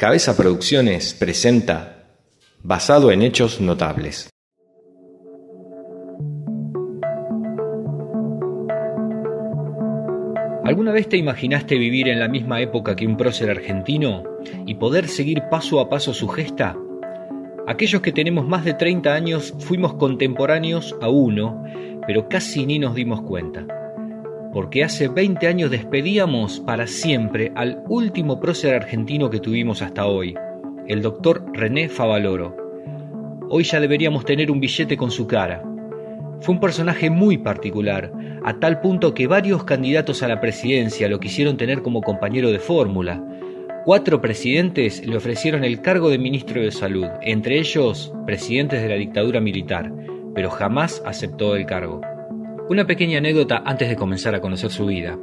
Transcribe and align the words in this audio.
Cabeza 0.00 0.36
Producciones 0.36 1.12
presenta 1.12 2.06
Basado 2.62 3.10
en 3.10 3.20
Hechos 3.20 3.60
Notables. 3.60 4.30
¿Alguna 10.64 10.92
vez 10.92 11.08
te 11.08 11.16
imaginaste 11.16 11.76
vivir 11.76 12.06
en 12.06 12.20
la 12.20 12.28
misma 12.28 12.60
época 12.60 12.94
que 12.94 13.08
un 13.08 13.16
prócer 13.16 13.50
argentino 13.50 14.22
y 14.66 14.76
poder 14.76 15.08
seguir 15.08 15.42
paso 15.50 15.80
a 15.80 15.88
paso 15.88 16.14
su 16.14 16.28
gesta? 16.28 16.76
Aquellos 17.66 18.00
que 18.00 18.12
tenemos 18.12 18.46
más 18.46 18.64
de 18.64 18.74
30 18.74 19.12
años 19.12 19.52
fuimos 19.58 19.94
contemporáneos 19.94 20.94
a 21.00 21.08
uno, 21.08 21.64
pero 22.06 22.28
casi 22.28 22.66
ni 22.66 22.78
nos 22.78 22.94
dimos 22.94 23.22
cuenta 23.22 23.66
porque 24.52 24.84
hace 24.84 25.08
20 25.08 25.46
años 25.46 25.70
despedíamos 25.70 26.60
para 26.60 26.86
siempre 26.86 27.52
al 27.54 27.82
último 27.88 28.40
prócer 28.40 28.74
argentino 28.74 29.30
que 29.30 29.40
tuvimos 29.40 29.82
hasta 29.82 30.06
hoy, 30.06 30.34
el 30.86 31.02
doctor 31.02 31.44
René 31.52 31.88
Favaloro. 31.88 32.56
Hoy 33.50 33.64
ya 33.64 33.80
deberíamos 33.80 34.24
tener 34.24 34.50
un 34.50 34.60
billete 34.60 34.96
con 34.96 35.10
su 35.10 35.26
cara. 35.26 35.62
Fue 36.40 36.54
un 36.54 36.60
personaje 36.60 37.10
muy 37.10 37.38
particular, 37.38 38.12
a 38.44 38.58
tal 38.58 38.80
punto 38.80 39.14
que 39.14 39.26
varios 39.26 39.64
candidatos 39.64 40.22
a 40.22 40.28
la 40.28 40.40
presidencia 40.40 41.08
lo 41.08 41.20
quisieron 41.20 41.56
tener 41.56 41.82
como 41.82 42.02
compañero 42.02 42.50
de 42.50 42.58
fórmula. 42.58 43.22
Cuatro 43.84 44.20
presidentes 44.20 45.06
le 45.06 45.16
ofrecieron 45.16 45.64
el 45.64 45.80
cargo 45.80 46.10
de 46.10 46.18
ministro 46.18 46.62
de 46.62 46.70
Salud, 46.70 47.06
entre 47.22 47.58
ellos 47.58 48.12
presidentes 48.26 48.82
de 48.82 48.88
la 48.88 48.94
dictadura 48.94 49.40
militar, 49.40 49.92
pero 50.34 50.50
jamás 50.50 51.02
aceptó 51.04 51.56
el 51.56 51.66
cargo. 51.66 52.00
Una 52.70 52.86
pequeña 52.86 53.16
anécdota 53.16 53.62
antes 53.64 53.88
de 53.88 53.96
comenzar 53.96 54.34
a 54.34 54.42
conocer 54.42 54.70
su 54.70 54.84
vida. 54.84 55.18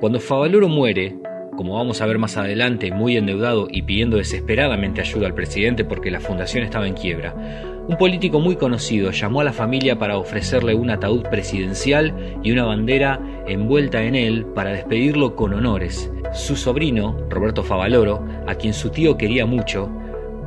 Cuando 0.00 0.18
Favaloro 0.18 0.68
muere, 0.68 1.16
como 1.56 1.74
vamos 1.76 2.00
a 2.00 2.06
ver 2.06 2.18
más 2.18 2.36
adelante, 2.36 2.90
muy 2.90 3.16
endeudado 3.16 3.68
y 3.70 3.82
pidiendo 3.82 4.16
desesperadamente 4.16 5.00
ayuda 5.00 5.28
al 5.28 5.34
presidente 5.34 5.84
porque 5.84 6.10
la 6.10 6.18
fundación 6.18 6.64
estaba 6.64 6.88
en 6.88 6.94
quiebra, 6.94 7.84
un 7.86 7.96
político 7.96 8.40
muy 8.40 8.56
conocido 8.56 9.12
llamó 9.12 9.40
a 9.40 9.44
la 9.44 9.52
familia 9.52 10.00
para 10.00 10.18
ofrecerle 10.18 10.74
un 10.74 10.90
ataúd 10.90 11.22
presidencial 11.22 12.40
y 12.42 12.50
una 12.50 12.64
bandera 12.64 13.20
envuelta 13.46 14.02
en 14.02 14.16
él 14.16 14.44
para 14.46 14.72
despedirlo 14.72 15.36
con 15.36 15.54
honores. 15.54 16.10
Su 16.32 16.56
sobrino, 16.56 17.16
Roberto 17.28 17.62
Favaloro, 17.62 18.26
a 18.48 18.56
quien 18.56 18.74
su 18.74 18.90
tío 18.90 19.16
quería 19.16 19.46
mucho, 19.46 19.88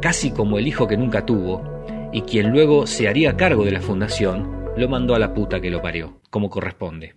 casi 0.02 0.32
como 0.32 0.60
el 0.60 0.68
hijo 0.68 0.90
que 0.90 0.98
nunca 0.98 1.26
tuvo, 1.26 1.64
y 2.12 2.24
quien 2.24 2.52
luego 2.52 2.86
se 2.86 3.08
haría 3.08 3.38
cargo 3.38 3.64
de 3.64 3.72
la 3.72 3.82
fundación, 3.82 4.63
lo 4.76 4.90
mandó 4.90 5.16
a 5.16 5.20
la 5.20 5.34
puta 5.34 5.62
que 5.62 5.70
lo 5.70 5.82
parió, 5.82 6.20
como 6.30 6.50
corresponde. 6.50 7.16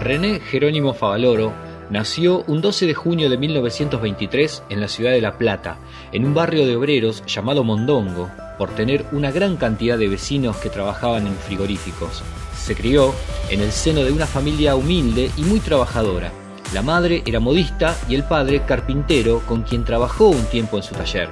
René 0.00 0.40
Jerónimo 0.40 0.94
Favaloro 0.94 1.52
nació 1.90 2.44
un 2.46 2.60
12 2.60 2.86
de 2.86 2.94
junio 2.94 3.28
de 3.28 3.36
1923 3.36 4.62
en 4.68 4.80
la 4.80 4.88
ciudad 4.88 5.12
de 5.12 5.20
La 5.20 5.36
Plata, 5.36 5.78
en 6.12 6.24
un 6.24 6.34
barrio 6.34 6.66
de 6.66 6.76
obreros 6.76 7.24
llamado 7.26 7.64
Mondongo, 7.64 8.30
por 8.56 8.70
tener 8.70 9.04
una 9.12 9.30
gran 9.30 9.56
cantidad 9.56 9.98
de 9.98 10.08
vecinos 10.08 10.56
que 10.58 10.70
trabajaban 10.70 11.26
en 11.26 11.34
frigoríficos. 11.34 12.22
Se 12.56 12.74
crió 12.74 13.12
en 13.50 13.60
el 13.60 13.72
seno 13.72 14.02
de 14.02 14.12
una 14.12 14.26
familia 14.26 14.76
humilde 14.76 15.30
y 15.36 15.42
muy 15.42 15.60
trabajadora. 15.60 16.32
La 16.74 16.82
madre 16.82 17.22
era 17.24 17.40
modista 17.40 17.96
y 18.08 18.14
el 18.14 18.24
padre 18.24 18.62
carpintero 18.66 19.40
con 19.46 19.62
quien 19.62 19.84
trabajó 19.84 20.28
un 20.28 20.44
tiempo 20.46 20.76
en 20.76 20.82
su 20.82 20.94
taller. 20.94 21.30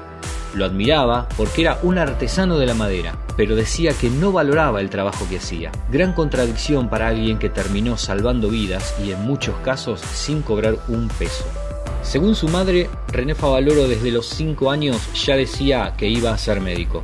Lo 0.57 0.65
admiraba 0.65 1.29
porque 1.37 1.61
era 1.61 1.79
un 1.83 1.99
artesano 1.99 2.59
de 2.59 2.65
la 2.65 2.73
madera, 2.73 3.15
pero 3.37 3.55
decía 3.55 3.93
que 3.93 4.09
no 4.09 4.33
valoraba 4.33 4.81
el 4.81 4.89
trabajo 4.89 5.27
que 5.29 5.37
hacía. 5.37 5.71
Gran 5.91 6.15
contradicción 6.15 6.89
para 6.89 7.09
alguien 7.09 7.39
que 7.39 7.51
terminó 7.51 7.99
salvando 7.99 8.49
vidas 8.49 8.95
y 9.05 9.11
en 9.11 9.21
muchos 9.21 9.55
casos 9.57 10.01
sin 10.01 10.41
cobrar 10.41 10.79
un 10.89 11.09
peso. 11.09 11.45
Según 12.03 12.35
su 12.35 12.49
madre, 12.49 12.89
René 13.09 13.35
Favaloro 13.35 13.87
desde 13.87 14.11
los 14.11 14.29
5 14.31 14.71
años 14.71 14.97
ya 15.27 15.37
decía 15.37 15.93
que 15.99 16.09
iba 16.09 16.33
a 16.33 16.39
ser 16.39 16.63
médico. 16.63 17.03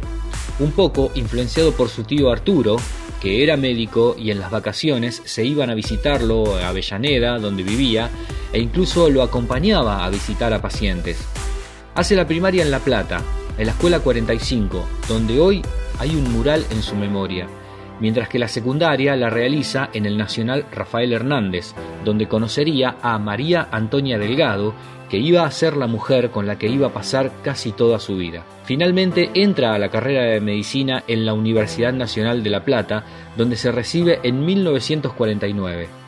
Un 0.58 0.72
poco 0.72 1.10
influenciado 1.14 1.72
por 1.72 1.90
su 1.90 2.04
tío 2.04 2.30
Arturo, 2.30 2.76
que 3.20 3.42
era 3.42 3.58
médico 3.58 4.16
y 4.18 4.30
en 4.30 4.40
las 4.40 4.50
vacaciones 4.50 5.20
se 5.26 5.44
iban 5.44 5.68
a 5.68 5.74
visitarlo 5.74 6.56
a 6.56 6.68
Avellaneda, 6.68 7.38
donde 7.38 7.64
vivía, 7.64 8.08
e 8.50 8.60
incluso 8.60 9.10
lo 9.10 9.22
acompañaba 9.22 10.06
a 10.06 10.08
visitar 10.08 10.54
a 10.54 10.62
pacientes. 10.62 11.18
Hace 11.94 12.16
la 12.16 12.26
primaria 12.26 12.62
en 12.62 12.70
La 12.70 12.78
Plata, 12.78 13.22
en 13.58 13.66
la 13.66 13.72
Escuela 13.72 14.00
45, 14.00 14.84
donde 15.08 15.40
hoy 15.40 15.62
hay 15.98 16.16
un 16.16 16.32
mural 16.32 16.64
en 16.70 16.82
su 16.82 16.96
memoria, 16.96 17.46
mientras 18.00 18.28
que 18.28 18.38
la 18.38 18.48
secundaria 18.48 19.14
la 19.16 19.30
realiza 19.30 19.90
en 19.92 20.06
el 20.06 20.16
Nacional 20.16 20.66
Rafael 20.72 21.12
Hernández, 21.12 21.74
donde 22.04 22.28
conocería 22.28 22.96
a 23.02 23.18
María 23.18 23.68
Antonia 23.70 24.18
Delgado, 24.18 24.74
que 25.08 25.18
iba 25.18 25.44
a 25.44 25.50
ser 25.50 25.76
la 25.76 25.86
mujer 25.86 26.30
con 26.30 26.46
la 26.46 26.58
que 26.58 26.68
iba 26.68 26.86
a 26.86 26.92
pasar 26.92 27.30
casi 27.42 27.72
toda 27.72 27.98
su 27.98 28.16
vida. 28.16 28.44
Finalmente 28.64 29.30
entra 29.34 29.74
a 29.74 29.78
la 29.78 29.90
carrera 29.90 30.22
de 30.24 30.40
medicina 30.40 31.04
en 31.06 31.26
la 31.26 31.34
Universidad 31.34 31.92
Nacional 31.92 32.42
de 32.42 32.50
La 32.50 32.64
Plata, 32.64 33.04
donde 33.36 33.56
se 33.56 33.70
recibe 33.70 34.20
en 34.22 34.44
1949. 34.44 36.01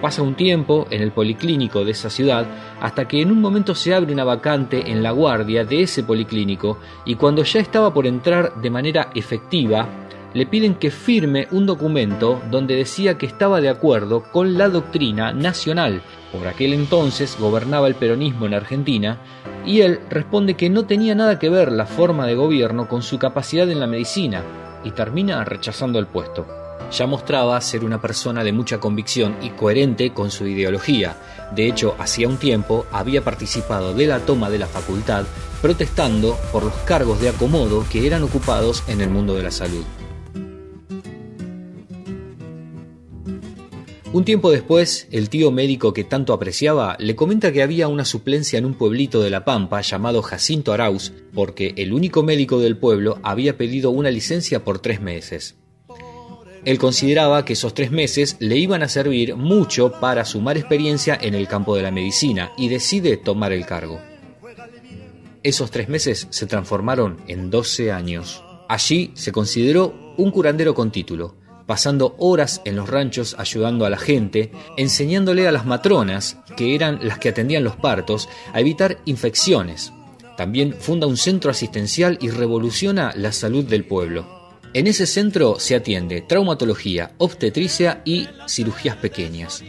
Pasa 0.00 0.22
un 0.22 0.34
tiempo 0.34 0.86
en 0.90 1.02
el 1.02 1.12
policlínico 1.12 1.84
de 1.84 1.92
esa 1.92 2.10
ciudad 2.10 2.46
hasta 2.80 3.06
que 3.06 3.20
en 3.20 3.30
un 3.30 3.40
momento 3.40 3.74
se 3.74 3.94
abre 3.94 4.12
una 4.12 4.24
vacante 4.24 4.90
en 4.90 5.02
la 5.02 5.12
guardia 5.12 5.64
de 5.64 5.82
ese 5.82 6.02
policlínico 6.02 6.78
y 7.04 7.14
cuando 7.14 7.44
ya 7.44 7.60
estaba 7.60 7.94
por 7.94 8.06
entrar 8.06 8.60
de 8.60 8.70
manera 8.70 9.10
efectiva, 9.14 9.88
le 10.34 10.46
piden 10.46 10.74
que 10.74 10.90
firme 10.90 11.46
un 11.50 11.66
documento 11.66 12.40
donde 12.50 12.74
decía 12.74 13.18
que 13.18 13.26
estaba 13.26 13.60
de 13.60 13.68
acuerdo 13.68 14.24
con 14.32 14.56
la 14.56 14.68
doctrina 14.68 15.32
nacional. 15.32 16.02
Por 16.32 16.46
aquel 16.48 16.72
entonces 16.72 17.36
gobernaba 17.38 17.86
el 17.86 17.94
peronismo 17.94 18.46
en 18.46 18.54
Argentina 18.54 19.18
y 19.66 19.82
él 19.82 20.00
responde 20.08 20.54
que 20.54 20.70
no 20.70 20.84
tenía 20.86 21.14
nada 21.14 21.38
que 21.38 21.50
ver 21.50 21.70
la 21.70 21.86
forma 21.86 22.26
de 22.26 22.34
gobierno 22.34 22.88
con 22.88 23.02
su 23.02 23.18
capacidad 23.18 23.70
en 23.70 23.80
la 23.80 23.86
medicina 23.86 24.42
y 24.84 24.92
termina 24.92 25.44
rechazando 25.44 25.98
el 25.98 26.06
puesto 26.06 26.61
ya 26.90 27.06
mostraba 27.06 27.60
ser 27.60 27.84
una 27.84 28.00
persona 28.00 28.42
de 28.42 28.52
mucha 28.52 28.80
convicción 28.80 29.36
y 29.42 29.50
coherente 29.50 30.12
con 30.12 30.30
su 30.30 30.46
ideología. 30.46 31.16
De 31.54 31.66
hecho, 31.66 31.94
hacía 31.98 32.28
un 32.28 32.38
tiempo 32.38 32.86
había 32.90 33.22
participado 33.22 33.94
de 33.94 34.06
la 34.06 34.20
toma 34.20 34.50
de 34.50 34.58
la 34.58 34.66
facultad 34.66 35.24
protestando 35.60 36.36
por 36.50 36.64
los 36.64 36.74
cargos 36.84 37.20
de 37.20 37.28
acomodo 37.28 37.86
que 37.90 38.06
eran 38.06 38.22
ocupados 38.24 38.82
en 38.88 39.00
el 39.00 39.10
mundo 39.10 39.34
de 39.34 39.42
la 39.44 39.50
salud. 39.50 39.84
Un 44.12 44.26
tiempo 44.26 44.50
después, 44.50 45.08
el 45.10 45.30
tío 45.30 45.50
médico 45.50 45.94
que 45.94 46.04
tanto 46.04 46.34
apreciaba 46.34 46.96
le 46.98 47.16
comenta 47.16 47.50
que 47.50 47.62
había 47.62 47.88
una 47.88 48.04
suplencia 48.04 48.58
en 48.58 48.66
un 48.66 48.74
pueblito 48.74 49.22
de 49.22 49.30
La 49.30 49.46
Pampa 49.46 49.80
llamado 49.80 50.20
Jacinto 50.20 50.74
Arauz, 50.74 51.14
porque 51.32 51.72
el 51.78 51.94
único 51.94 52.22
médico 52.22 52.60
del 52.60 52.76
pueblo 52.76 53.18
había 53.22 53.56
pedido 53.56 53.90
una 53.90 54.10
licencia 54.10 54.64
por 54.64 54.80
tres 54.80 55.00
meses. 55.00 55.61
Él 56.64 56.78
consideraba 56.78 57.44
que 57.44 57.54
esos 57.54 57.74
tres 57.74 57.90
meses 57.90 58.36
le 58.38 58.56
iban 58.56 58.82
a 58.82 58.88
servir 58.88 59.34
mucho 59.34 59.92
para 60.00 60.24
sumar 60.24 60.56
experiencia 60.56 61.18
en 61.20 61.34
el 61.34 61.48
campo 61.48 61.74
de 61.74 61.82
la 61.82 61.90
medicina 61.90 62.52
y 62.56 62.68
decide 62.68 63.16
tomar 63.16 63.52
el 63.52 63.66
cargo. 63.66 64.00
Esos 65.42 65.72
tres 65.72 65.88
meses 65.88 66.28
se 66.30 66.46
transformaron 66.46 67.18
en 67.26 67.50
12 67.50 67.90
años. 67.90 68.44
Allí 68.68 69.10
se 69.14 69.32
consideró 69.32 70.14
un 70.16 70.30
curandero 70.30 70.72
con 70.72 70.92
título, 70.92 71.34
pasando 71.66 72.14
horas 72.18 72.62
en 72.64 72.76
los 72.76 72.88
ranchos 72.88 73.34
ayudando 73.38 73.84
a 73.84 73.90
la 73.90 73.98
gente, 73.98 74.52
enseñándole 74.76 75.48
a 75.48 75.52
las 75.52 75.66
matronas, 75.66 76.38
que 76.56 76.76
eran 76.76 77.00
las 77.02 77.18
que 77.18 77.30
atendían 77.30 77.64
los 77.64 77.74
partos, 77.74 78.28
a 78.52 78.60
evitar 78.60 78.98
infecciones. 79.04 79.92
También 80.36 80.74
funda 80.78 81.08
un 81.08 81.16
centro 81.16 81.50
asistencial 81.50 82.18
y 82.20 82.30
revoluciona 82.30 83.12
la 83.16 83.32
salud 83.32 83.64
del 83.64 83.84
pueblo. 83.84 84.41
En 84.74 84.86
ese 84.86 85.04
centro 85.04 85.56
se 85.58 85.74
atiende 85.74 86.22
traumatología, 86.22 87.12
obstetricia 87.18 88.00
y 88.06 88.26
cirugías 88.48 88.96
pequeñas. 88.96 89.62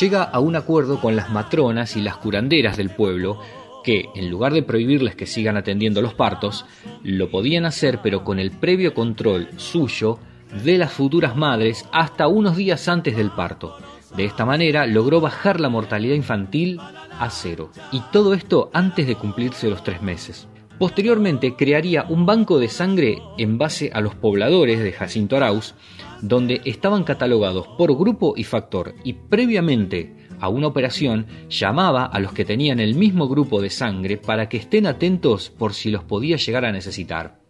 Llega 0.00 0.22
a 0.22 0.38
un 0.38 0.54
acuerdo 0.54 1.00
con 1.00 1.16
las 1.16 1.30
matronas 1.30 1.96
y 1.96 2.02
las 2.02 2.18
curanderas 2.18 2.76
del 2.76 2.90
pueblo 2.90 3.40
que, 3.82 4.04
en 4.14 4.30
lugar 4.30 4.52
de 4.52 4.62
prohibirles 4.62 5.16
que 5.16 5.26
sigan 5.26 5.56
atendiendo 5.56 6.02
los 6.02 6.14
partos, 6.14 6.66
lo 7.02 7.30
podían 7.32 7.64
hacer 7.64 7.98
pero 8.00 8.22
con 8.22 8.38
el 8.38 8.52
previo 8.52 8.94
control 8.94 9.48
suyo 9.56 10.20
de 10.62 10.78
las 10.78 10.92
futuras 10.92 11.34
madres 11.34 11.84
hasta 11.90 12.28
unos 12.28 12.56
días 12.56 12.86
antes 12.86 13.16
del 13.16 13.32
parto. 13.32 13.76
De 14.16 14.24
esta 14.24 14.44
manera 14.46 14.86
logró 14.86 15.20
bajar 15.20 15.58
la 15.58 15.68
mortalidad 15.68 16.14
infantil 16.14 16.78
a 17.18 17.28
cero. 17.30 17.70
Y 17.90 18.02
todo 18.12 18.34
esto 18.34 18.70
antes 18.72 19.08
de 19.08 19.16
cumplirse 19.16 19.68
los 19.68 19.82
tres 19.82 20.00
meses. 20.00 20.46
Posteriormente 20.78 21.56
crearía 21.56 22.06
un 22.08 22.24
banco 22.24 22.60
de 22.60 22.68
sangre 22.68 23.20
en 23.36 23.58
base 23.58 23.90
a 23.92 24.00
los 24.00 24.14
pobladores 24.14 24.78
de 24.78 24.92
Jacinto 24.92 25.36
Arauz, 25.36 25.74
donde 26.22 26.60
estaban 26.64 27.02
catalogados 27.02 27.66
por 27.76 27.96
grupo 27.98 28.34
y 28.36 28.44
factor, 28.44 28.94
y 29.02 29.14
previamente 29.14 30.14
a 30.38 30.48
una 30.48 30.68
operación 30.68 31.26
llamaba 31.48 32.04
a 32.04 32.20
los 32.20 32.32
que 32.32 32.44
tenían 32.44 32.78
el 32.78 32.94
mismo 32.94 33.28
grupo 33.28 33.60
de 33.60 33.70
sangre 33.70 34.18
para 34.18 34.48
que 34.48 34.56
estén 34.56 34.86
atentos 34.86 35.50
por 35.50 35.74
si 35.74 35.90
los 35.90 36.04
podía 36.04 36.36
llegar 36.36 36.64
a 36.64 36.70
necesitar. 36.70 37.40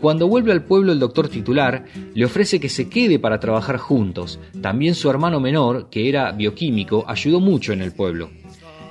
Cuando 0.00 0.28
vuelve 0.28 0.52
al 0.52 0.64
pueblo 0.64 0.92
el 0.92 0.98
doctor 0.98 1.28
titular, 1.28 1.84
le 2.12 2.24
ofrece 2.24 2.60
que 2.60 2.68
se 2.68 2.88
quede 2.88 3.18
para 3.18 3.40
trabajar 3.40 3.78
juntos. 3.78 4.38
También 4.60 4.94
su 4.94 5.08
hermano 5.08 5.40
menor, 5.40 5.88
que 5.90 6.08
era 6.08 6.32
bioquímico, 6.32 7.04
ayudó 7.06 7.40
mucho 7.40 7.72
en 7.72 7.82
el 7.82 7.92
pueblo. 7.92 8.30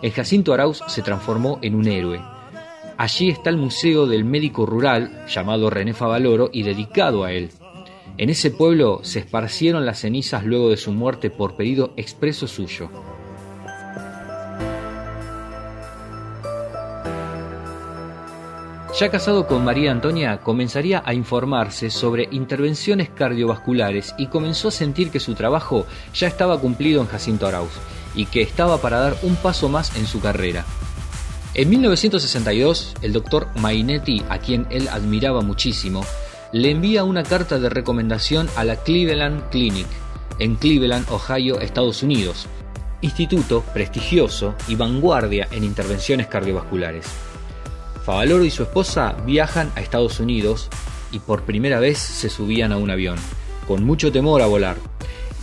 el 0.01 0.11
Jacinto 0.11 0.53
Arauz 0.53 0.81
se 0.87 1.01
transformó 1.01 1.59
en 1.61 1.75
un 1.75 1.87
héroe. 1.87 2.34
Allí 2.97 3.29
está 3.29 3.49
el 3.49 3.57
Museo 3.57 4.07
del 4.07 4.23
Médico 4.23 4.65
Rural, 4.65 5.25
llamado 5.27 5.69
René 5.69 5.93
Favaloro 5.93 6.49
y 6.53 6.63
dedicado 6.63 7.25
a 7.25 7.33
él. 7.33 7.51
En 8.17 8.29
ese 8.29 8.51
pueblo 8.51 9.01
se 9.03 9.19
esparcieron 9.19 9.85
las 9.85 9.99
cenizas 9.99 10.45
luego 10.45 10.69
de 10.69 10.77
su 10.77 10.93
muerte 10.93 11.29
por 11.29 11.57
pedido 11.57 11.93
expreso 11.97 12.47
suyo. 12.47 12.89
Ya 18.97 19.11
casado 19.11 19.45
con 19.45 19.65
María 19.65 19.91
Antonia, 19.91 20.37
comenzaría 20.37 21.03
a 21.05 21.13
informarse 21.13 21.89
sobre 21.89 22.29
intervenciones 22.31 23.09
cardiovasculares 23.09 24.15
y 24.17 24.27
comenzó 24.27 24.69
a 24.69 24.71
sentir 24.71 25.11
que 25.11 25.19
su 25.19 25.35
trabajo 25.35 25.85
ya 26.13 26.29
estaba 26.29 26.57
cumplido 26.61 27.01
en 27.01 27.07
Jacinto 27.07 27.45
Arauz 27.45 27.73
y 28.15 28.27
que 28.27 28.41
estaba 28.41 28.77
para 28.77 28.99
dar 28.99 29.17
un 29.23 29.35
paso 29.35 29.67
más 29.67 29.97
en 29.97 30.05
su 30.05 30.21
carrera. 30.21 30.63
En 31.57 31.69
1962, 31.69 32.95
el 33.01 33.13
doctor 33.13 33.47
Mainetti, 33.55 34.21
a 34.27 34.39
quien 34.39 34.67
él 34.71 34.89
admiraba 34.89 35.39
muchísimo, 35.39 36.05
le 36.51 36.69
envía 36.69 37.05
una 37.05 37.23
carta 37.23 37.59
de 37.59 37.69
recomendación 37.69 38.49
a 38.57 38.65
la 38.65 38.75
Cleveland 38.75 39.49
Clinic, 39.51 39.87
en 40.39 40.57
Cleveland, 40.57 41.09
Ohio, 41.09 41.61
Estados 41.61 42.03
Unidos, 42.03 42.47
instituto 42.99 43.61
prestigioso 43.73 44.53
y 44.67 44.75
vanguardia 44.75 45.47
en 45.51 45.63
intervenciones 45.63 46.27
cardiovasculares. 46.27 47.05
Favaloro 48.03 48.43
y 48.43 48.51
su 48.51 48.63
esposa 48.63 49.15
viajan 49.25 49.71
a 49.77 49.79
Estados 49.79 50.19
Unidos 50.19 50.67
y 51.13 51.19
por 51.19 51.43
primera 51.43 51.79
vez 51.79 51.99
se 51.99 52.29
subían 52.29 52.73
a 52.73 52.77
un 52.77 52.91
avión, 52.91 53.15
con 53.65 53.85
mucho 53.85 54.11
temor 54.11 54.41
a 54.41 54.47
volar, 54.47 54.75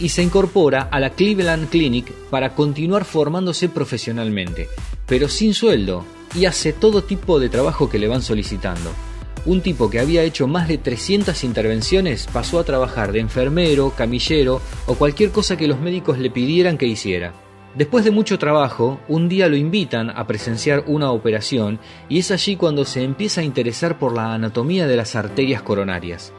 y 0.03 0.09
se 0.09 0.23
incorpora 0.23 0.89
a 0.91 0.99
la 0.99 1.11
Cleveland 1.11 1.69
Clinic 1.71 2.13
para 2.29 2.57
continuar 2.57 3.05
formándose 3.05 3.69
profesionalmente, 3.69 4.69
pero 5.07 5.29
sin 5.29 5.55
sueldo, 5.55 6.05
y 6.35 6.47
hace 6.47 6.73
todo 6.73 7.05
tipo 7.05 7.39
de 7.39 7.49
trabajo 7.49 7.89
que 7.89 8.01
le 8.01 8.09
van 8.09 8.21
solicitando. 8.21 8.91
Un 9.47 9.61
tipo 9.61 9.91
que 9.91 10.01
había 10.01 10.25
hecho 10.25 10.49
más 10.49 10.67
de 10.67 10.79
300 10.79 11.45
intervenciones 11.45 12.27
pasó 12.33 12.59
a 12.59 12.65
trabajar 12.65 13.13
de 13.13 13.21
enfermero, 13.21 13.91
camillero 13.97 14.61
o 14.87 14.95
cualquier 14.95 15.31
cosa 15.31 15.57
que 15.57 15.69
los 15.69 15.81
médicos 15.81 16.19
le 16.19 16.31
pidieran 16.31 16.79
que 16.79 16.87
hiciera. 16.87 17.33
Después 17.77 18.05
de 18.05 18.11
mucho 18.11 18.39
trabajo, 18.39 19.01
un 19.09 19.29
día 19.29 19.49
lo 19.49 19.57
invitan 19.57 20.11
a 20.11 20.27
presenciar 20.27 20.85
una 20.89 21.13
operación 21.13 21.79
y 22.09 22.19
es 22.19 22.33
allí 22.33 22.57
cuando 22.57 22.85
se 22.85 23.05
empieza 23.05 23.41
a 23.41 23.45
interesar 23.45 23.99
por 24.01 24.15
la 24.15 24.35
anatomía 24.35 24.89
de 24.89 24.97
las 24.97 25.15
arterias 25.15 25.63
coronarias. 25.63 26.33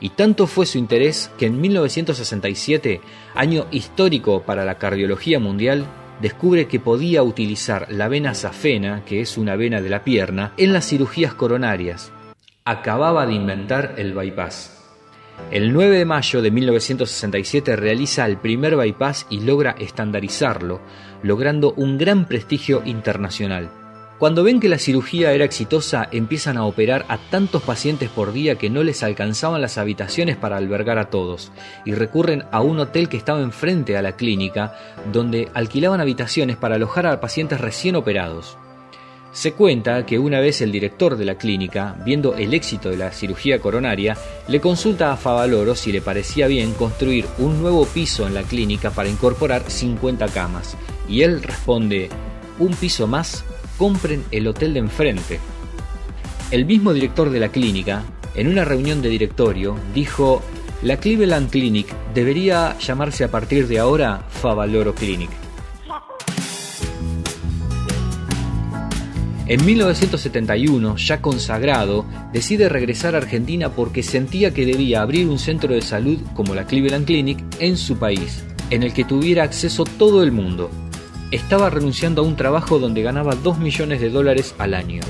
Y 0.00 0.10
tanto 0.10 0.46
fue 0.46 0.66
su 0.66 0.78
interés 0.78 1.30
que 1.38 1.46
en 1.46 1.60
1967, 1.60 3.00
año 3.34 3.66
histórico 3.70 4.42
para 4.42 4.64
la 4.64 4.78
cardiología 4.78 5.40
mundial, 5.40 5.84
descubre 6.20 6.66
que 6.66 6.80
podía 6.80 7.22
utilizar 7.22 7.86
la 7.90 8.08
vena 8.08 8.34
safena, 8.34 9.04
que 9.04 9.20
es 9.20 9.38
una 9.38 9.56
vena 9.56 9.80
de 9.80 9.90
la 9.90 10.04
pierna, 10.04 10.52
en 10.56 10.72
las 10.72 10.88
cirugías 10.88 11.34
coronarias. 11.34 12.12
Acababa 12.64 13.26
de 13.26 13.34
inventar 13.34 13.94
el 13.98 14.14
bypass. 14.14 14.74
El 15.50 15.72
9 15.72 15.98
de 15.98 16.04
mayo 16.04 16.42
de 16.42 16.50
1967 16.50 17.76
realiza 17.76 18.26
el 18.26 18.36
primer 18.36 18.76
bypass 18.76 19.26
y 19.30 19.40
logra 19.40 19.74
estandarizarlo, 19.78 20.80
logrando 21.22 21.72
un 21.74 21.96
gran 21.96 22.26
prestigio 22.26 22.82
internacional. 22.84 23.70
Cuando 24.18 24.42
ven 24.42 24.58
que 24.58 24.68
la 24.68 24.80
cirugía 24.80 25.32
era 25.32 25.44
exitosa, 25.44 26.08
empiezan 26.10 26.56
a 26.56 26.64
operar 26.64 27.04
a 27.08 27.18
tantos 27.18 27.62
pacientes 27.62 28.10
por 28.10 28.32
día 28.32 28.56
que 28.56 28.68
no 28.68 28.82
les 28.82 29.04
alcanzaban 29.04 29.60
las 29.60 29.78
habitaciones 29.78 30.36
para 30.36 30.56
albergar 30.56 30.98
a 30.98 31.08
todos, 31.08 31.52
y 31.84 31.94
recurren 31.94 32.42
a 32.50 32.60
un 32.60 32.80
hotel 32.80 33.08
que 33.08 33.16
estaba 33.16 33.40
enfrente 33.40 33.96
a 33.96 34.02
la 34.02 34.16
clínica, 34.16 34.76
donde 35.12 35.48
alquilaban 35.54 36.00
habitaciones 36.00 36.56
para 36.56 36.74
alojar 36.74 37.06
a 37.06 37.20
pacientes 37.20 37.60
recién 37.60 37.94
operados. 37.94 38.56
Se 39.30 39.52
cuenta 39.52 40.04
que 40.04 40.18
una 40.18 40.40
vez 40.40 40.62
el 40.62 40.72
director 40.72 41.16
de 41.16 41.24
la 41.24 41.36
clínica, 41.36 41.94
viendo 42.04 42.34
el 42.34 42.54
éxito 42.54 42.90
de 42.90 42.96
la 42.96 43.12
cirugía 43.12 43.60
coronaria, 43.60 44.16
le 44.48 44.60
consulta 44.60 45.12
a 45.12 45.16
Favaloro 45.16 45.76
si 45.76 45.92
le 45.92 46.00
parecía 46.00 46.48
bien 46.48 46.72
construir 46.72 47.24
un 47.38 47.62
nuevo 47.62 47.86
piso 47.86 48.26
en 48.26 48.34
la 48.34 48.42
clínica 48.42 48.90
para 48.90 49.08
incorporar 49.08 49.70
50 49.70 50.26
camas. 50.28 50.76
Y 51.08 51.22
él 51.22 51.40
responde, 51.40 52.08
un 52.58 52.74
piso 52.74 53.06
más, 53.06 53.44
compren 53.78 54.24
el 54.30 54.46
hotel 54.46 54.74
de 54.74 54.80
enfrente. 54.80 55.40
El 56.50 56.66
mismo 56.66 56.92
director 56.92 57.30
de 57.30 57.40
la 57.40 57.48
clínica, 57.48 58.02
en 58.34 58.48
una 58.48 58.64
reunión 58.64 59.00
de 59.00 59.08
directorio, 59.08 59.76
dijo, 59.94 60.42
la 60.82 60.98
Cleveland 60.98 61.50
Clinic 61.50 61.86
debería 62.14 62.76
llamarse 62.78 63.24
a 63.24 63.30
partir 63.30 63.66
de 63.66 63.78
ahora 63.78 64.24
Favaloro 64.28 64.94
Clinic. 64.94 65.30
En 69.46 69.64
1971, 69.64 70.96
ya 70.96 71.22
consagrado, 71.22 72.04
decide 72.34 72.68
regresar 72.68 73.14
a 73.14 73.18
Argentina 73.18 73.70
porque 73.70 74.02
sentía 74.02 74.52
que 74.52 74.66
debía 74.66 75.00
abrir 75.00 75.26
un 75.26 75.38
centro 75.38 75.72
de 75.72 75.80
salud 75.80 76.18
como 76.34 76.54
la 76.54 76.66
Cleveland 76.66 77.06
Clinic 77.06 77.42
en 77.58 77.78
su 77.78 77.96
país, 77.96 78.44
en 78.68 78.82
el 78.82 78.92
que 78.92 79.04
tuviera 79.04 79.44
acceso 79.44 79.84
todo 79.84 80.22
el 80.22 80.32
mundo. 80.32 80.70
Estaba 81.30 81.68
renunciando 81.68 82.22
a 82.22 82.24
un 82.24 82.36
trabajo 82.36 82.78
donde 82.78 83.02
ganaba 83.02 83.34
2 83.34 83.58
millones 83.58 84.00
de 84.00 84.08
dólares 84.08 84.54
al 84.56 84.72
año. 84.72 85.02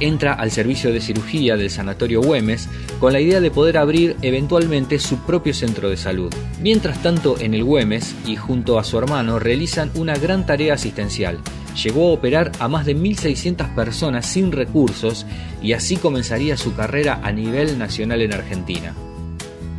Entra 0.00 0.34
al 0.34 0.50
servicio 0.50 0.92
de 0.92 1.00
cirugía 1.00 1.56
del 1.56 1.70
Sanatorio 1.70 2.20
Güemes 2.20 2.68
con 3.00 3.14
la 3.14 3.20
idea 3.20 3.40
de 3.40 3.50
poder 3.50 3.78
abrir 3.78 4.16
eventualmente 4.20 4.98
su 4.98 5.18
propio 5.20 5.54
centro 5.54 5.88
de 5.88 5.96
salud. 5.96 6.30
Mientras 6.60 7.00
tanto, 7.02 7.36
en 7.38 7.54
el 7.54 7.64
Güemes 7.64 8.14
y 8.26 8.36
junto 8.36 8.78
a 8.78 8.84
su 8.84 8.98
hermano 8.98 9.38
realizan 9.38 9.90
una 9.94 10.14
gran 10.14 10.44
tarea 10.44 10.74
asistencial, 10.74 11.38
llegó 11.82 12.10
a 12.10 12.12
operar 12.12 12.52
a 12.58 12.68
más 12.68 12.84
de 12.84 12.94
1.600 12.94 13.74
personas 13.74 14.26
sin 14.26 14.52
recursos 14.52 15.24
y 15.62 15.72
así 15.72 15.96
comenzaría 15.96 16.58
su 16.58 16.74
carrera 16.74 17.20
a 17.22 17.32
nivel 17.32 17.78
nacional 17.78 18.20
en 18.20 18.34
Argentina. 18.34 18.92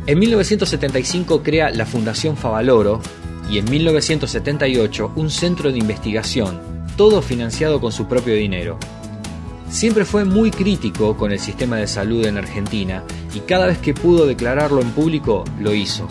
En 0.06 0.18
1975 0.18 1.42
crea 1.44 1.70
la 1.70 1.86
Fundación 1.86 2.36
Favaloro 2.36 3.00
y 3.50 3.58
en 3.58 3.70
1978 3.70 5.12
un 5.16 5.30
centro 5.30 5.72
de 5.72 5.78
investigación, 5.78 6.60
todo 6.96 7.22
financiado 7.22 7.80
con 7.80 7.92
su 7.92 8.06
propio 8.06 8.34
dinero. 8.34 8.78
Siempre 9.68 10.04
fue 10.04 10.24
muy 10.24 10.50
crítico 10.50 11.16
con 11.16 11.32
el 11.32 11.40
sistema 11.40 11.76
de 11.76 11.86
salud 11.86 12.24
en 12.26 12.38
Argentina 12.38 13.02
y 13.34 13.40
cada 13.40 13.66
vez 13.66 13.78
que 13.78 13.94
pudo 13.94 14.26
declararlo 14.26 14.80
en 14.80 14.90
público 14.90 15.44
lo 15.60 15.74
hizo. 15.74 16.06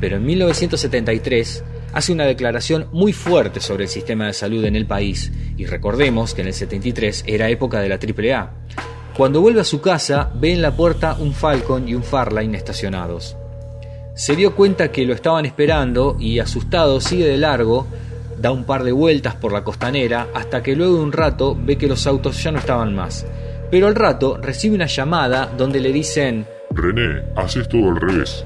Pero 0.00 0.16
en 0.16 0.26
1973 0.26 1.64
hace 1.92 2.12
una 2.12 2.24
declaración 2.24 2.88
muy 2.92 3.12
fuerte 3.12 3.60
sobre 3.60 3.84
el 3.84 3.90
sistema 3.90 4.26
de 4.26 4.34
salud 4.34 4.64
en 4.64 4.76
el 4.76 4.86
país, 4.86 5.32
y 5.56 5.64
recordemos 5.64 6.34
que 6.34 6.42
en 6.42 6.48
el 6.48 6.54
73 6.54 7.24
era 7.26 7.48
época 7.48 7.80
de 7.80 7.88
la 7.88 7.94
AAA. 7.94 8.52
Cuando 9.16 9.40
vuelve 9.40 9.62
a 9.62 9.64
su 9.64 9.80
casa, 9.80 10.30
ve 10.34 10.52
en 10.52 10.60
la 10.60 10.76
puerta 10.76 11.16
un 11.18 11.32
Falcon 11.32 11.88
y 11.88 11.94
un 11.94 12.02
Farline 12.02 12.54
estacionados. 12.54 13.36
Se 14.16 14.34
dio 14.34 14.54
cuenta 14.54 14.90
que 14.90 15.04
lo 15.04 15.12
estaban 15.12 15.44
esperando 15.44 16.16
y, 16.18 16.38
asustado, 16.38 17.02
sigue 17.02 17.26
de 17.26 17.36
largo, 17.36 17.86
da 18.40 18.50
un 18.50 18.64
par 18.64 18.82
de 18.82 18.90
vueltas 18.90 19.34
por 19.34 19.52
la 19.52 19.62
costanera 19.62 20.28
hasta 20.32 20.62
que 20.62 20.74
luego 20.74 20.94
de 20.94 21.02
un 21.02 21.12
rato 21.12 21.54
ve 21.54 21.76
que 21.76 21.86
los 21.86 22.06
autos 22.06 22.42
ya 22.42 22.50
no 22.50 22.58
estaban 22.58 22.94
más. 22.94 23.26
Pero 23.70 23.88
al 23.88 23.94
rato 23.94 24.38
recibe 24.40 24.74
una 24.74 24.86
llamada 24.86 25.52
donde 25.54 25.80
le 25.80 25.92
dicen 25.92 26.46
René, 26.70 27.24
haces 27.36 27.68
todo 27.68 27.90
al 27.90 28.00
revés. 28.00 28.42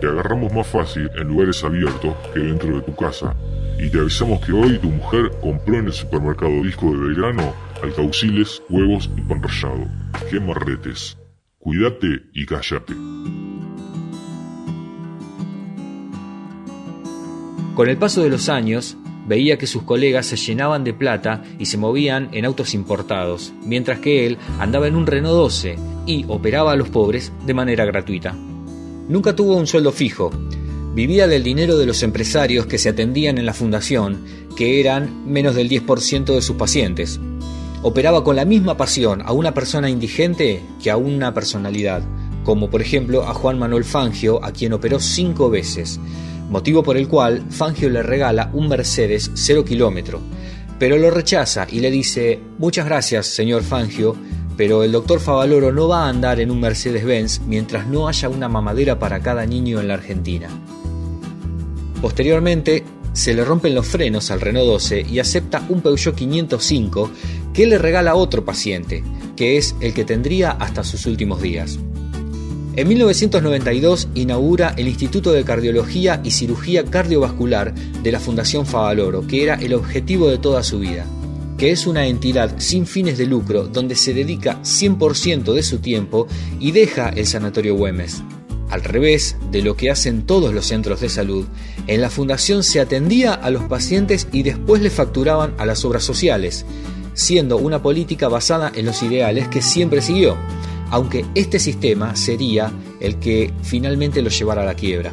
Te 0.00 0.06
agarramos 0.06 0.52
más 0.52 0.68
fácil 0.68 1.10
en 1.16 1.26
lugares 1.26 1.64
abiertos 1.64 2.14
que 2.32 2.38
dentro 2.38 2.76
de 2.76 2.82
tu 2.82 2.94
casa. 2.94 3.34
Y 3.76 3.90
te 3.90 3.98
avisamos 3.98 4.40
que 4.46 4.52
hoy 4.52 4.78
tu 4.78 4.88
mujer 4.88 5.32
compró 5.40 5.78
en 5.78 5.86
el 5.86 5.92
supermercado 5.92 6.62
Disco 6.62 6.92
de 6.92 6.96
Belgrano 6.96 7.54
alcauciles, 7.82 8.62
huevos 8.68 9.10
y 9.16 9.20
pan 9.22 9.42
rallado. 9.42 9.84
¡Qué 10.30 10.38
marretes! 10.38 11.18
Cuídate 11.58 12.22
y 12.34 12.46
cállate. 12.46 12.94
Con 17.78 17.88
el 17.88 17.96
paso 17.96 18.24
de 18.24 18.28
los 18.28 18.48
años, 18.48 18.96
veía 19.28 19.56
que 19.56 19.68
sus 19.68 19.84
colegas 19.84 20.26
se 20.26 20.34
llenaban 20.36 20.82
de 20.82 20.92
plata 20.92 21.44
y 21.60 21.66
se 21.66 21.76
movían 21.76 22.28
en 22.32 22.44
autos 22.44 22.74
importados, 22.74 23.52
mientras 23.64 24.00
que 24.00 24.26
él 24.26 24.36
andaba 24.58 24.88
en 24.88 24.96
un 24.96 25.06
Renault 25.06 25.36
12 25.36 25.76
y 26.04 26.24
operaba 26.26 26.72
a 26.72 26.74
los 26.74 26.88
pobres 26.88 27.30
de 27.46 27.54
manera 27.54 27.84
gratuita. 27.84 28.34
Nunca 29.08 29.36
tuvo 29.36 29.54
un 29.54 29.68
sueldo 29.68 29.92
fijo. 29.92 30.32
Vivía 30.96 31.28
del 31.28 31.44
dinero 31.44 31.78
de 31.78 31.86
los 31.86 32.02
empresarios 32.02 32.66
que 32.66 32.78
se 32.78 32.88
atendían 32.88 33.38
en 33.38 33.46
la 33.46 33.54
fundación, 33.54 34.24
que 34.56 34.80
eran 34.80 35.32
menos 35.32 35.54
del 35.54 35.68
10% 35.68 36.34
de 36.34 36.42
sus 36.42 36.56
pacientes. 36.56 37.20
Operaba 37.84 38.24
con 38.24 38.34
la 38.34 38.44
misma 38.44 38.76
pasión 38.76 39.22
a 39.24 39.30
una 39.30 39.54
persona 39.54 39.88
indigente 39.88 40.64
que 40.82 40.90
a 40.90 40.96
una 40.96 41.32
personalidad, 41.32 42.02
como 42.42 42.70
por 42.70 42.82
ejemplo 42.82 43.22
a 43.22 43.34
Juan 43.34 43.56
Manuel 43.56 43.84
Fangio, 43.84 44.44
a 44.44 44.50
quien 44.50 44.72
operó 44.72 44.98
cinco 44.98 45.48
veces, 45.48 46.00
motivo 46.48 46.82
por 46.82 46.96
el 46.96 47.08
cual 47.08 47.44
Fangio 47.50 47.90
le 47.90 48.02
regala 48.02 48.50
un 48.52 48.68
Mercedes 48.68 49.30
0 49.34 49.64
kilómetro, 49.64 50.20
pero 50.78 50.96
lo 50.96 51.10
rechaza 51.10 51.66
y 51.70 51.80
le 51.80 51.90
dice, 51.90 52.40
muchas 52.58 52.86
gracias, 52.86 53.26
señor 53.26 53.62
Fangio, 53.62 54.16
pero 54.56 54.82
el 54.82 54.92
doctor 54.92 55.20
Favaloro 55.20 55.72
no 55.72 55.88
va 55.88 56.06
a 56.06 56.08
andar 56.08 56.40
en 56.40 56.50
un 56.50 56.60
Mercedes-Benz 56.60 57.42
mientras 57.46 57.86
no 57.86 58.08
haya 58.08 58.28
una 58.28 58.48
mamadera 58.48 58.98
para 58.98 59.20
cada 59.20 59.46
niño 59.46 59.80
en 59.80 59.88
la 59.88 59.94
Argentina. 59.94 60.48
Posteriormente, 62.00 62.84
se 63.12 63.34
le 63.34 63.44
rompen 63.44 63.74
los 63.74 63.86
frenos 63.86 64.30
al 64.30 64.40
Renault 64.40 64.66
12 64.66 65.06
y 65.08 65.18
acepta 65.18 65.64
un 65.68 65.80
Peugeot 65.80 66.14
505 66.14 67.10
que 67.52 67.66
le 67.66 67.78
regala 67.78 68.14
otro 68.14 68.44
paciente, 68.44 69.02
que 69.36 69.56
es 69.56 69.74
el 69.80 69.92
que 69.94 70.04
tendría 70.04 70.52
hasta 70.52 70.84
sus 70.84 71.06
últimos 71.06 71.42
días. 71.42 71.78
En 72.74 72.86
1992 72.86 74.08
inaugura 74.14 74.74
el 74.76 74.88
Instituto 74.88 75.32
de 75.32 75.44
Cardiología 75.44 76.20
y 76.22 76.30
Cirugía 76.30 76.84
Cardiovascular 76.84 77.74
de 77.74 78.12
la 78.12 78.20
Fundación 78.20 78.66
Favaloro, 78.66 79.26
que 79.26 79.42
era 79.42 79.54
el 79.54 79.74
objetivo 79.74 80.28
de 80.28 80.38
toda 80.38 80.62
su 80.62 80.78
vida, 80.78 81.04
que 81.56 81.72
es 81.72 81.86
una 81.86 82.06
entidad 82.06 82.54
sin 82.58 82.86
fines 82.86 83.18
de 83.18 83.26
lucro 83.26 83.66
donde 83.66 83.96
se 83.96 84.14
dedica 84.14 84.60
100% 84.62 85.52
de 85.54 85.62
su 85.64 85.78
tiempo 85.78 86.28
y 86.60 86.70
deja 86.70 87.08
el 87.08 87.26
Sanatorio 87.26 87.74
Güemes. 87.74 88.22
Al 88.70 88.84
revés 88.84 89.36
de 89.50 89.62
lo 89.62 89.76
que 89.76 89.90
hacen 89.90 90.26
todos 90.26 90.52
los 90.52 90.66
centros 90.66 91.00
de 91.00 91.08
salud, 91.08 91.46
en 91.86 92.00
la 92.02 92.10
fundación 92.10 92.62
se 92.62 92.80
atendía 92.80 93.32
a 93.32 93.50
los 93.50 93.64
pacientes 93.64 94.28
y 94.30 94.42
después 94.42 94.82
le 94.82 94.90
facturaban 94.90 95.54
a 95.58 95.64
las 95.64 95.84
obras 95.84 96.04
sociales, 96.04 96.66
siendo 97.14 97.56
una 97.56 97.82
política 97.82 98.28
basada 98.28 98.70
en 98.74 98.84
los 98.84 99.02
ideales 99.02 99.48
que 99.48 99.62
siempre 99.62 100.02
siguió, 100.02 100.36
aunque 100.90 101.24
este 101.34 101.58
sistema 101.58 102.16
sería 102.16 102.72
el 103.00 103.18
que 103.18 103.52
finalmente 103.62 104.22
lo 104.22 104.30
llevara 104.30 104.62
a 104.62 104.66
la 104.66 104.74
quiebra. 104.74 105.12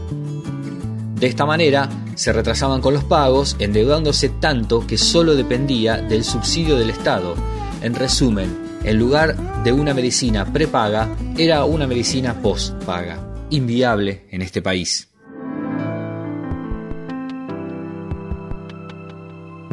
De 1.20 1.28
esta 1.28 1.46
manera, 1.46 1.90
se 2.16 2.34
retrasaban 2.34 2.82
con 2.82 2.94
los 2.94 3.04
pagos, 3.04 3.56
endeudándose 3.60 4.30
tanto 4.30 4.86
que 4.86 4.98
solo 4.98 5.36
dependía 5.36 5.98
del 5.98 6.24
subsidio 6.24 6.78
del 6.78 6.90
Estado. 6.90 7.36
En 7.82 7.96
resumen, 7.96 8.58
en 8.84 9.00
lugar 9.00 9.64
de 9.64 9.74
una 9.74 9.94
medicina 9.94 10.52
prepaga, 10.52 11.10
era 11.38 11.66
una 11.66 11.88
medicina 11.88 12.42
postpaga, 12.42 13.46
inviable 13.50 14.26
en 14.32 14.42
este 14.42 14.62
país. 14.62 15.10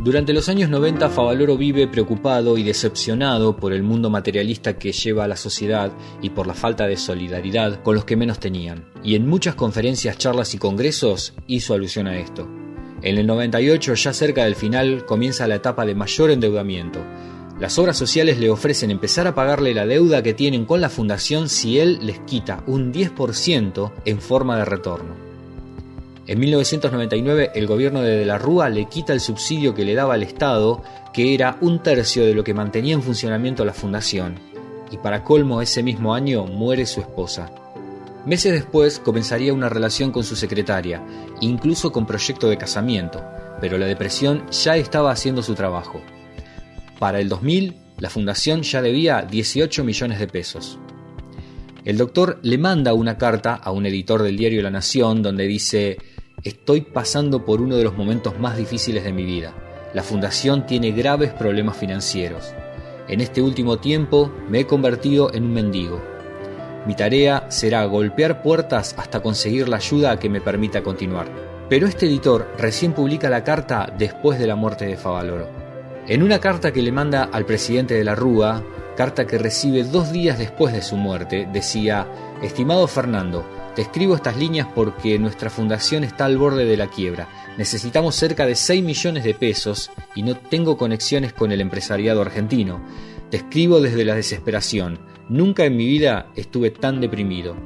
Durante 0.03 0.33
los 0.33 0.49
años 0.49 0.69
90 0.69 1.11
Favaloro 1.11 1.57
vive 1.57 1.87
preocupado 1.87 2.59
y 2.59 2.65
decepcionado 2.65 3.55
por 3.55 3.73
el 3.73 3.85
mundo 3.85 4.11
materialista 4.11 4.77
que 4.77 4.91
lleva 4.91 5.23
a 5.23 5.29
la 5.29 5.37
sociedad 5.37 5.93
y 6.21 6.31
por 6.31 6.49
la 6.49 6.55
falta 6.55 6.89
de 6.89 6.97
solidaridad 6.97 7.81
con 7.85 7.95
los 7.95 8.05
que 8.05 8.17
menos 8.17 8.41
tenían. 8.41 8.85
Y 9.05 9.15
en 9.15 9.29
muchas 9.29 9.55
conferencias, 9.55 10.19
charlas 10.19 10.55
y 10.55 10.59
congresos 10.59 11.35
hizo 11.47 11.75
alusión 11.75 12.09
a 12.09 12.19
esto. 12.19 12.49
En 13.01 13.17
el 13.17 13.29
98, 13.29 13.95
ya 13.95 14.13
cerca 14.13 14.43
del 14.43 14.57
final, 14.57 15.07
comienza 15.07 15.47
la 15.47 15.55
etapa 15.55 15.87
de 15.87 15.95
mayor 15.95 16.33
endeudamiento. 16.33 16.99
Las 17.61 17.79
obras 17.79 17.97
sociales 17.97 18.41
le 18.41 18.51
ofrecen 18.51 18.91
empezar 18.91 19.29
a 19.29 19.37
pagarle 19.37 19.73
la 19.73 19.87
deuda 19.87 20.21
que 20.21 20.35
tienen 20.35 20.65
con 20.65 20.81
la 20.81 20.89
fundación 20.89 21.49
si 21.49 21.79
él 21.79 22.01
les 22.03 22.19
quita 22.21 22.65
un 22.67 22.93
10% 22.93 23.93
en 24.05 24.21
forma 24.21 24.59
de 24.59 24.65
retorno. 24.65 25.32
En 26.29 26.39
1999 26.39 27.51
el 27.57 27.67
gobierno 27.67 28.01
de 28.01 28.19
De 28.19 28.25
la 28.25 28.39
Rúa 28.39 28.69
le 28.69 28.85
quita 28.85 29.13
el 29.13 29.21
subsidio 29.21 29.75
que 29.75 29.85
le 29.85 29.95
daba 29.95 30.15
al 30.15 30.23
Estado, 30.23 30.81
que 31.13 31.35
era 31.35 31.59
un 31.61 31.83
tercio 31.83 32.25
de 32.25 32.33
lo 32.33 32.45
que 32.45 32.55
mantenía 32.55 32.95
en 32.95 33.03
funcionamiento 33.03 33.65
la 33.65 33.75
fundación, 33.75 34.39
y 34.93 34.99
para 34.99 35.25
colmo 35.25 35.61
ese 35.61 35.83
mismo 35.83 36.15
año 36.15 36.47
muere 36.47 36.87
su 36.87 37.01
esposa. 37.01 37.51
Meses 38.25 38.53
después 38.53 39.01
comenzaría 39.01 39.53
una 39.53 39.69
relación 39.69 40.13
con 40.13 40.23
su 40.23 40.37
secretaria, 40.37 41.03
incluso 41.41 41.91
con 41.91 42.07
proyecto 42.07 42.49
de 42.49 42.57
casamiento, 42.57 43.25
pero 43.61 43.77
la 43.77 43.87
depresión 43.87 44.49
ya 44.51 44.77
estaba 44.77 45.11
haciendo 45.11 45.43
su 45.43 45.57
trabajo. 45.57 46.01
Para 47.01 47.19
el 47.19 47.29
2000, 47.29 47.75
la 47.99 48.11
fundación 48.11 48.63
ya 48.63 48.81
debía 48.81 49.23
18 49.23 49.83
millones 49.83 50.21
de 50.21 50.29
pesos. 50.29 50.79
El 51.85 51.97
doctor 51.97 52.39
le 52.43 52.59
manda 52.59 52.95
una 52.95 53.19
carta 53.19 53.55
a 53.55 53.73
un 53.73 53.87
editor 53.87 54.23
del 54.23 54.37
diario 54.37 54.63
La 54.63 54.71
Nación 54.71 55.21
donde 55.21 55.49
dice, 55.49 55.99
Estoy 56.45 56.81
pasando 56.81 57.45
por 57.45 57.61
uno 57.61 57.77
de 57.77 57.85
los 57.85 57.97
momentos 57.97 58.37
más 58.41 58.57
difíciles 58.57 59.05
de 59.05 59.13
mi 59.13 59.25
vida. 59.25 59.55
La 59.95 60.03
fundación 60.03 60.67
tiene 60.67 60.91
graves 60.91 61.33
problemas 61.33 61.77
financieros. 61.77 62.53
En 63.07 63.21
este 63.21 63.41
último 63.41 63.79
tiempo 63.79 64.33
me 64.49 64.61
he 64.61 64.67
convertido 64.67 65.33
en 65.33 65.45
un 65.45 65.53
mendigo. 65.53 66.03
Mi 66.85 66.97
tarea 66.97 67.47
será 67.49 67.85
golpear 67.85 68.43
puertas 68.43 68.97
hasta 68.99 69.23
conseguir 69.23 69.69
la 69.69 69.77
ayuda 69.77 70.19
que 70.19 70.29
me 70.29 70.41
permita 70.41 70.83
continuar. 70.83 71.29
Pero 71.69 71.87
este 71.87 72.07
editor 72.07 72.49
recién 72.59 72.93
publica 72.93 73.31
la 73.31 73.45
carta 73.45 73.93
después 73.97 74.41
de 74.41 74.49
la 74.49 74.57
muerte 74.57 74.85
de 74.85 74.97
Favaloro. 74.97 75.47
En 76.09 76.25
una 76.25 76.41
carta 76.41 76.73
que 76.73 76.83
le 76.83 76.91
manda 76.91 77.23
al 77.23 77.47
presidente 77.47 77.95
de 77.95 78.03
la 78.03 78.17
Rúa, 78.17 78.65
carta 78.97 79.29
que 79.29 79.39
recibe 79.39 79.85
dos 79.85 80.11
días 80.11 80.41
después 80.41 80.75
de 80.75 80.83
su 80.83 80.97
muerte, 80.97 81.49
decía, 81.53 82.09
Estimado 82.43 82.89
Fernando, 82.89 83.45
te 83.75 83.83
escribo 83.83 84.15
estas 84.15 84.37
líneas 84.37 84.69
porque 84.75 85.19
nuestra 85.19 85.49
fundación 85.49 86.05
está 86.05 86.27
al 86.27 86.37
borde 86.37 86.67
de 86.67 86.77
la 86.77 86.89
quiebra. 86.89 87.29
Necesitamos 87.57 88.15
cerca 88.15 88.45
de 88.45 88.55
6 88.55 88.85
millones 88.85 89.25
de 89.25 89.35
pesos 89.35 89.91
y 90.15 90.23
no 90.23 90.37
tengo 90.37 90.77
conexiones 90.77 91.33
con 91.33 91.53
el 91.53 91.61
empresariado 91.61 92.21
argentino. 92.21 92.85
Te 93.31 93.39
escribo 93.39 93.81
desde 93.81 94.05
la 94.05 94.15
desesperación. 94.15 94.99
Nunca 95.31 95.65
en 95.65 95.77
mi 95.77 95.87
vida 95.87 96.27
estuve 96.37 96.71
tan 96.71 97.01
deprimido. 97.01 97.57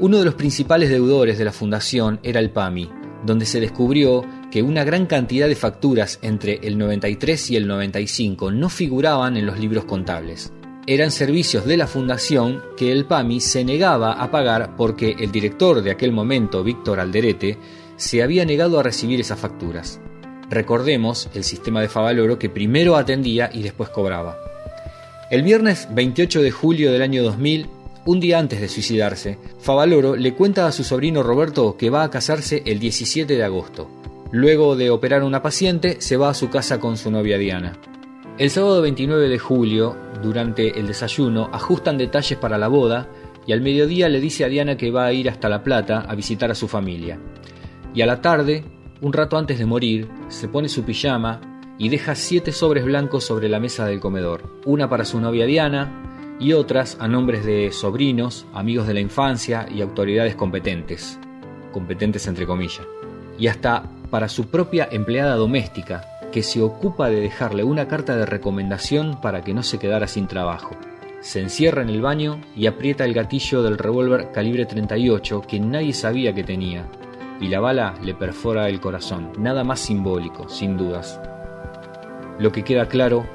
Uno 0.00 0.18
de 0.18 0.24
los 0.24 0.34
principales 0.34 0.90
deudores 0.90 1.38
de 1.38 1.44
la 1.46 1.52
fundación 1.52 2.20
era 2.22 2.40
el 2.40 2.50
PAMI, 2.50 2.90
donde 3.24 3.46
se 3.46 3.60
descubrió 3.60 4.24
que 4.50 4.62
una 4.62 4.84
gran 4.84 5.06
cantidad 5.06 5.48
de 5.48 5.56
facturas 5.56 6.18
entre 6.20 6.60
el 6.62 6.76
93 6.76 7.50
y 7.52 7.56
el 7.56 7.66
95 7.66 8.50
no 8.50 8.68
figuraban 8.68 9.36
en 9.38 9.46
los 9.46 9.58
libros 9.58 9.84
contables 9.84 10.52
eran 10.86 11.10
servicios 11.10 11.66
de 11.66 11.76
la 11.76 11.86
fundación 11.86 12.62
que 12.76 12.90
el 12.90 13.04
PAMI 13.04 13.40
se 13.40 13.64
negaba 13.64 14.12
a 14.12 14.30
pagar 14.30 14.76
porque 14.76 15.16
el 15.18 15.30
director 15.30 15.82
de 15.82 15.90
aquel 15.90 16.12
momento, 16.12 16.64
Víctor 16.64 17.00
Alderete, 17.00 17.58
se 17.96 18.22
había 18.22 18.44
negado 18.44 18.80
a 18.80 18.82
recibir 18.82 19.20
esas 19.20 19.38
facturas. 19.38 20.00
Recordemos 20.48 21.28
el 21.34 21.44
sistema 21.44 21.80
de 21.80 21.88
Favaloro 21.88 22.38
que 22.38 22.48
primero 22.48 22.96
atendía 22.96 23.50
y 23.52 23.62
después 23.62 23.90
cobraba. 23.90 24.38
El 25.30 25.42
viernes 25.42 25.86
28 25.92 26.42
de 26.42 26.50
julio 26.50 26.92
del 26.92 27.02
año 27.02 27.22
2000, 27.22 27.68
un 28.06 28.18
día 28.18 28.38
antes 28.38 28.60
de 28.60 28.68
suicidarse, 28.68 29.38
Favaloro 29.60 30.16
le 30.16 30.34
cuenta 30.34 30.66
a 30.66 30.72
su 30.72 30.82
sobrino 30.82 31.22
Roberto 31.22 31.76
que 31.76 31.90
va 31.90 32.02
a 32.02 32.10
casarse 32.10 32.62
el 32.66 32.80
17 32.80 33.36
de 33.36 33.44
agosto. 33.44 33.88
Luego 34.32 34.74
de 34.74 34.90
operar 34.90 35.22
una 35.22 35.42
paciente, 35.42 36.00
se 36.00 36.16
va 36.16 36.30
a 36.30 36.34
su 36.34 36.50
casa 36.50 36.80
con 36.80 36.96
su 36.96 37.10
novia 37.10 37.36
Diana. 37.36 37.78
El 38.40 38.48
sábado 38.48 38.80
29 38.80 39.28
de 39.28 39.38
julio, 39.38 39.94
durante 40.22 40.80
el 40.80 40.86
desayuno, 40.86 41.50
ajustan 41.52 41.98
detalles 41.98 42.38
para 42.38 42.56
la 42.56 42.68
boda 42.68 43.06
y 43.46 43.52
al 43.52 43.60
mediodía 43.60 44.08
le 44.08 44.18
dice 44.18 44.46
a 44.46 44.48
Diana 44.48 44.78
que 44.78 44.90
va 44.90 45.04
a 45.04 45.12
ir 45.12 45.28
hasta 45.28 45.50
La 45.50 45.62
Plata 45.62 46.06
a 46.08 46.14
visitar 46.14 46.50
a 46.50 46.54
su 46.54 46.66
familia. 46.66 47.18
Y 47.92 48.00
a 48.00 48.06
la 48.06 48.22
tarde, 48.22 48.64
un 49.02 49.12
rato 49.12 49.36
antes 49.36 49.58
de 49.58 49.66
morir, 49.66 50.08
se 50.28 50.48
pone 50.48 50.70
su 50.70 50.84
pijama 50.84 51.42
y 51.76 51.90
deja 51.90 52.14
siete 52.14 52.50
sobres 52.52 52.86
blancos 52.86 53.24
sobre 53.24 53.50
la 53.50 53.60
mesa 53.60 53.84
del 53.84 54.00
comedor, 54.00 54.62
una 54.64 54.88
para 54.88 55.04
su 55.04 55.20
novia 55.20 55.44
Diana 55.44 56.38
y 56.40 56.54
otras 56.54 56.96
a 56.98 57.08
nombres 57.08 57.44
de 57.44 57.70
sobrinos, 57.72 58.46
amigos 58.54 58.86
de 58.86 58.94
la 58.94 59.00
infancia 59.00 59.66
y 59.70 59.82
autoridades 59.82 60.34
competentes, 60.34 61.20
competentes 61.72 62.26
entre 62.26 62.46
comillas, 62.46 62.86
y 63.38 63.48
hasta 63.48 63.82
para 64.08 64.30
su 64.30 64.46
propia 64.46 64.88
empleada 64.90 65.34
doméstica, 65.34 66.09
que 66.30 66.42
se 66.42 66.62
ocupa 66.62 67.08
de 67.10 67.20
dejarle 67.20 67.64
una 67.64 67.88
carta 67.88 68.16
de 68.16 68.26
recomendación 68.26 69.20
para 69.20 69.42
que 69.42 69.54
no 69.54 69.62
se 69.62 69.78
quedara 69.78 70.06
sin 70.06 70.26
trabajo. 70.26 70.76
Se 71.20 71.40
encierra 71.40 71.82
en 71.82 71.90
el 71.90 72.00
baño 72.00 72.40
y 72.56 72.66
aprieta 72.66 73.04
el 73.04 73.14
gatillo 73.14 73.62
del 73.62 73.78
revólver 73.78 74.30
calibre 74.32 74.64
38 74.64 75.42
que 75.46 75.60
nadie 75.60 75.92
sabía 75.92 76.34
que 76.34 76.44
tenía, 76.44 76.86
y 77.40 77.48
la 77.48 77.60
bala 77.60 77.94
le 78.02 78.14
perfora 78.14 78.68
el 78.68 78.80
corazón. 78.80 79.32
Nada 79.38 79.64
más 79.64 79.80
simbólico, 79.80 80.48
sin 80.48 80.76
dudas. 80.76 81.20
Lo 82.38 82.52
que 82.52 82.64
queda 82.64 82.86
claro 82.86 83.26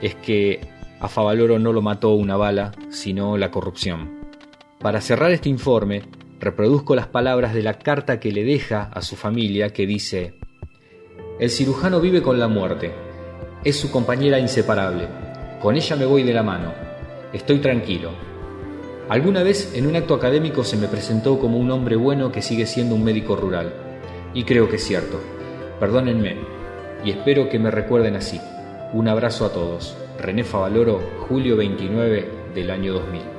es 0.00 0.14
que 0.16 0.60
a 1.00 1.08
Favaloro 1.08 1.58
no 1.58 1.72
lo 1.72 1.82
mató 1.82 2.14
una 2.14 2.36
bala, 2.36 2.72
sino 2.90 3.36
la 3.36 3.50
corrupción. 3.50 4.18
Para 4.80 5.00
cerrar 5.00 5.30
este 5.30 5.48
informe, 5.48 6.02
reproduzco 6.40 6.94
las 6.94 7.06
palabras 7.06 7.54
de 7.54 7.62
la 7.62 7.74
carta 7.74 8.18
que 8.18 8.32
le 8.32 8.44
deja 8.44 8.90
a 8.92 9.02
su 9.02 9.16
familia 9.16 9.70
que 9.70 9.86
dice, 9.86 10.34
el 11.38 11.50
cirujano 11.50 12.00
vive 12.00 12.20
con 12.20 12.40
la 12.40 12.48
muerte. 12.48 12.92
Es 13.62 13.76
su 13.78 13.92
compañera 13.92 14.40
inseparable. 14.40 15.06
Con 15.60 15.76
ella 15.76 15.94
me 15.94 16.04
voy 16.04 16.24
de 16.24 16.32
la 16.32 16.42
mano. 16.42 16.72
Estoy 17.32 17.58
tranquilo. 17.58 18.10
Alguna 19.08 19.44
vez 19.44 19.72
en 19.74 19.86
un 19.86 19.94
acto 19.94 20.14
académico 20.14 20.64
se 20.64 20.76
me 20.76 20.88
presentó 20.88 21.38
como 21.38 21.58
un 21.58 21.70
hombre 21.70 21.94
bueno 21.94 22.32
que 22.32 22.42
sigue 22.42 22.66
siendo 22.66 22.96
un 22.96 23.04
médico 23.04 23.36
rural. 23.36 23.72
Y 24.34 24.42
creo 24.42 24.68
que 24.68 24.76
es 24.76 24.84
cierto. 24.84 25.20
Perdónenme. 25.78 26.36
Y 27.04 27.10
espero 27.12 27.48
que 27.48 27.60
me 27.60 27.70
recuerden 27.70 28.16
así. 28.16 28.40
Un 28.92 29.06
abrazo 29.06 29.46
a 29.46 29.52
todos. 29.52 29.96
René 30.18 30.42
Favaloro, 30.42 31.00
julio 31.28 31.56
29 31.56 32.28
del 32.52 32.70
año 32.72 32.94
2000. 32.94 33.37